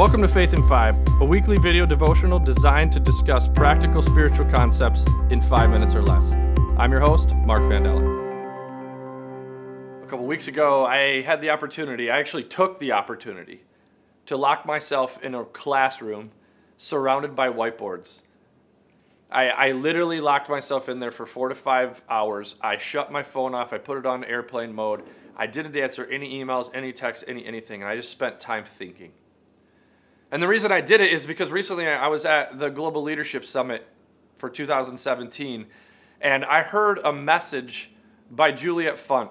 [0.00, 5.04] Welcome to Faith in Five, a weekly video devotional designed to discuss practical spiritual concepts
[5.28, 6.32] in five minutes or less.
[6.78, 8.00] I'm your host, Mark Vandella.
[10.02, 13.60] A couple weeks ago, I had the opportunity, I actually took the opportunity
[14.24, 16.30] to lock myself in a classroom
[16.78, 18.20] surrounded by whiteboards.
[19.30, 22.54] I, I literally locked myself in there for four to five hours.
[22.62, 25.02] I shut my phone off, I put it on airplane mode.
[25.36, 29.12] I didn't answer any emails, any texts, any anything, and I just spent time thinking.
[30.32, 33.44] And the reason I did it is because recently I was at the Global Leadership
[33.44, 33.86] Summit
[34.38, 35.66] for 2017,
[36.20, 37.90] and I heard a message
[38.30, 39.30] by Juliet Funt,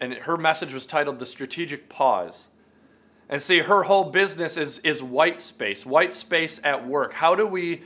[0.00, 2.46] and her message was titled The Strategic Pause.
[3.28, 7.12] And see, her whole business is, is white space, white space at work.
[7.12, 7.82] How do we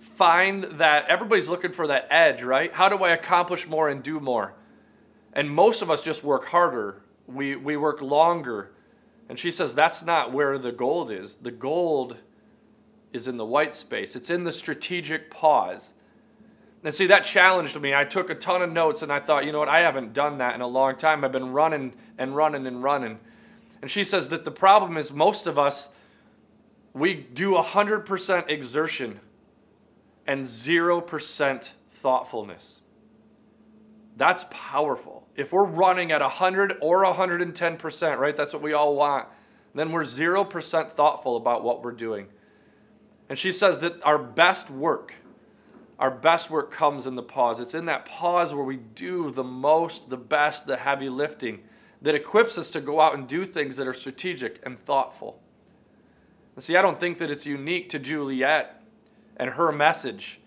[0.00, 1.06] find that?
[1.08, 2.72] Everybody's looking for that edge, right?
[2.72, 4.54] How do I accomplish more and do more?
[5.32, 8.70] And most of us just work harder, we, we work longer
[9.28, 11.36] and she says that's not where the gold is.
[11.36, 12.16] The gold
[13.12, 15.90] is in the white space, it's in the strategic pause.
[16.84, 17.94] And see, that challenged me.
[17.94, 20.38] I took a ton of notes and I thought, you know what, I haven't done
[20.38, 21.24] that in a long time.
[21.24, 23.18] I've been running and running and running.
[23.82, 25.88] And she says that the problem is most of us,
[26.92, 29.20] we do 100% exertion
[30.28, 32.80] and 0% thoughtfulness.
[34.16, 38.36] That's powerful if we're running at 100 or 110%, right?
[38.36, 39.28] That's what we all want.
[39.74, 42.28] Then we're 0% thoughtful about what we're doing.
[43.28, 45.14] And she says that our best work,
[45.98, 47.60] our best work comes in the pause.
[47.60, 51.62] It's in that pause where we do the most, the best, the heavy lifting
[52.00, 55.40] that equips us to go out and do things that are strategic and thoughtful.
[56.54, 58.82] And see, I don't think that it's unique to Juliet
[59.36, 60.40] and her message.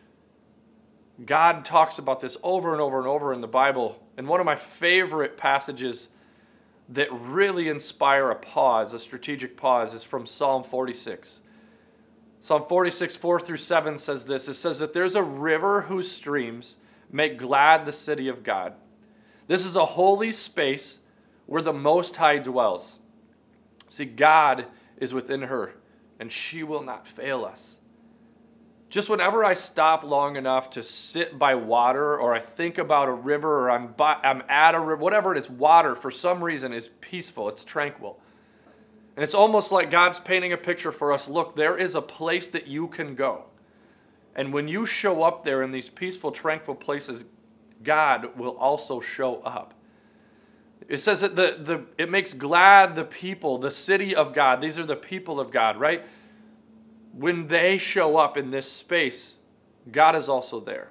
[1.26, 4.46] God talks about this over and over and over in the Bible and one of
[4.46, 6.10] my favorite passages
[6.90, 11.40] that really inspire a pause, a strategic pause, is from Psalm 46.
[12.42, 16.78] Psalm 46, 4 through 7 says this It says that there's a river whose streams
[17.12, 18.74] make glad the city of God.
[19.48, 21.00] This is a holy space
[21.46, 22.98] where the Most High dwells.
[23.88, 25.74] See, God is within her,
[26.20, 27.76] and she will not fail us
[28.90, 33.14] just whenever I stop long enough to sit by water or I think about a
[33.14, 36.74] river or I'm, by, I'm at a river, whatever it is, water for some reason
[36.74, 38.20] is peaceful, it's tranquil.
[39.16, 42.48] And it's almost like God's painting a picture for us look, there is a place
[42.48, 43.44] that you can go.
[44.36, 47.26] And when you show up there in these peaceful, tranquil places,
[47.84, 49.74] God will also show up.
[50.88, 54.62] It says that the, the, it makes glad the people, the city of God.
[54.62, 56.04] These are the people of God, right?
[57.20, 59.36] When they show up in this space,
[59.92, 60.90] God is also there.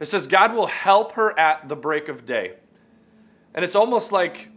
[0.00, 2.54] It says, God will help her at the break of day.
[3.54, 4.48] And it's almost like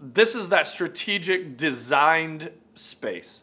[0.00, 3.42] this is that strategic designed space.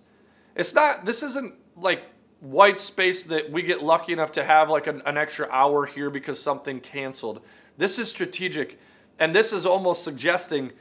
[0.56, 2.02] It's not, this isn't like
[2.40, 6.09] white space that we get lucky enough to have like an, an extra hour here
[6.09, 7.41] because something canceled.
[7.78, 8.79] This is strategic.
[9.19, 10.72] And this is almost suggesting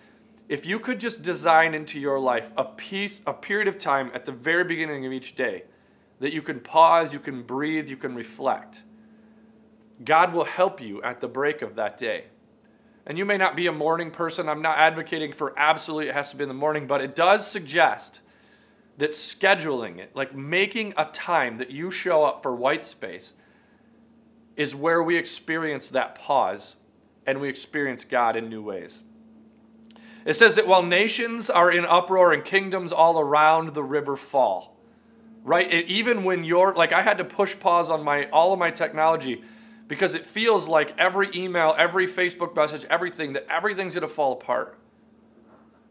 [0.49, 4.25] if you could just design into your life a piece, a period of time at
[4.25, 5.65] the very beginning of each day
[6.21, 8.83] that you can pause, you can breathe, you can reflect,
[10.05, 12.27] God will help you at the break of that day.
[13.07, 14.49] And you may not be a morning person.
[14.49, 17.47] I'm not advocating for absolutely it has to be in the morning, but it does
[17.47, 18.21] suggest
[18.97, 23.35] that scheduling it, like making a time that you show up for white space,
[24.57, 26.77] is where we experience that pause
[27.27, 29.03] and we experience God in new ways.
[30.25, 34.77] It says that while nations are in uproar and kingdoms all around the river fall.
[35.43, 35.71] Right?
[35.71, 38.71] It, even when you're like I had to push pause on my all of my
[38.71, 39.43] technology
[39.87, 44.79] because it feels like every email, every Facebook message, everything that everything's to fall apart.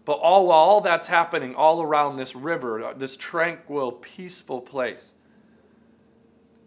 [0.06, 5.14] But all while all that's happening all around this river, this tranquil, peaceful place,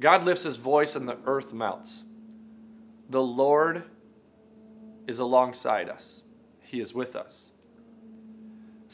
[0.00, 2.02] God lifts his voice and the earth melts.
[3.10, 3.84] The Lord
[5.06, 6.22] is alongside us.
[6.60, 7.50] He is with us.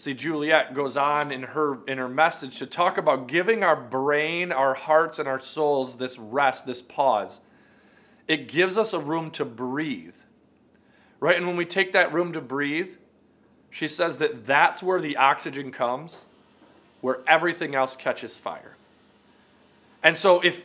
[0.02, 4.50] See, Juliet goes on in her in her message to talk about giving our brain,
[4.50, 7.40] our hearts, and our souls this rest, this pause.
[8.26, 10.16] It gives us a room to breathe.
[11.20, 11.36] Right?
[11.36, 12.94] And when we take that room to breathe,
[13.70, 16.24] she says that that's where the oxygen comes,
[17.00, 18.74] where everything else catches fire.
[20.02, 20.64] And so if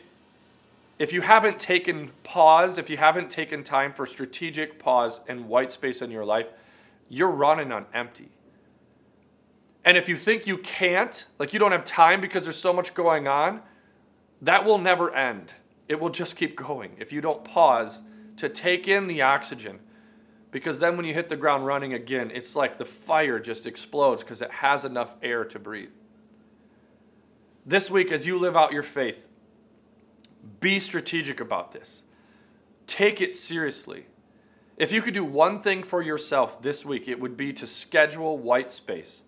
[0.98, 5.70] if you haven't taken pause, if you haven't taken time for strategic pause and white
[5.70, 6.48] space in your life,
[7.08, 8.30] you're running on empty.
[9.84, 12.94] And if you think you can't, like you don't have time because there's so much
[12.94, 13.62] going on,
[14.42, 15.54] that will never end.
[15.88, 18.02] It will just keep going if you don't pause
[18.36, 19.80] to take in the oxygen.
[20.50, 24.22] Because then when you hit the ground running again, it's like the fire just explodes
[24.22, 25.90] because it has enough air to breathe.
[27.66, 29.26] This week, as you live out your faith,
[30.60, 32.02] be strategic about this.
[32.86, 34.06] Take it seriously.
[34.78, 38.38] If you could do one thing for yourself this week, it would be to schedule
[38.38, 39.22] white space.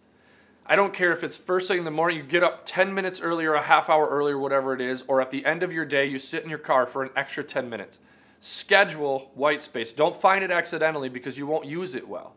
[0.71, 3.21] I don't care if it's first thing in the morning, you get up 10 minutes
[3.21, 6.07] earlier, a half hour earlier, whatever it is, or at the end of your day,
[6.07, 7.99] you sit in your car for an extra 10 minutes.
[8.39, 9.91] Schedule white space.
[9.91, 12.35] Don't find it accidentally because you won't use it well.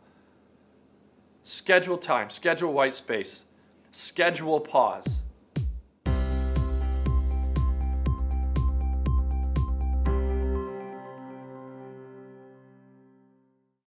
[1.43, 3.43] Schedule time, schedule white space,
[3.91, 5.19] schedule pause.